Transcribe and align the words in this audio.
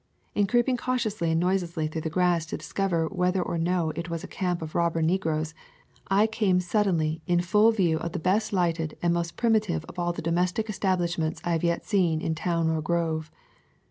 In 0.33 0.47
creep 0.47 0.67
ing 0.67 0.77
cautiously 0.77 1.29
and 1.29 1.39
noiselessly 1.39 1.85
through 1.85 2.01
the 2.01 2.09
grass 2.09 2.47
to 2.47 2.57
discover 2.57 3.05
whether 3.09 3.39
or 3.39 3.59
no 3.59 3.91
it 3.91 4.09
was 4.09 4.23
a 4.23 4.27
camp 4.27 4.63
of 4.63 4.73
robber 4.73 5.03
negroes, 5.03 5.53
I 6.07 6.25
came 6.25 6.59
suddenly 6.59 7.21
in 7.27 7.41
full 7.41 7.71
view 7.71 7.99
of 7.99 8.11
the 8.13 8.17
best 8.17 8.51
lighted 8.51 8.97
and 9.03 9.13
most 9.13 9.37
primitive 9.37 9.85
of 9.85 9.99
all 9.99 10.11
the 10.11 10.23
domestic 10.23 10.71
establishments 10.71 11.39
I 11.43 11.51
have 11.51 11.63
yet 11.63 11.85
seen 11.85 12.19
in 12.19 12.33
town 12.33 12.67
or 12.67 12.81
grove. 12.81 13.29